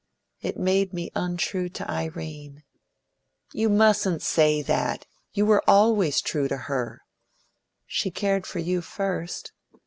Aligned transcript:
"It 0.41 0.57
made 0.57 0.93
me 0.93 1.11
untrue 1.13 1.69
to 1.69 1.87
Irene." 1.87 2.63
"You 3.53 3.69
mustn't 3.69 4.23
say 4.23 4.63
that! 4.63 5.05
You 5.33 5.45
were 5.45 5.63
always 5.69 6.21
true 6.21 6.47
to 6.47 6.57
her." 6.57 7.03
"She 7.85 8.09
cared 8.09 8.47
for 8.47 8.57
you 8.57 8.81
first." 8.81 9.51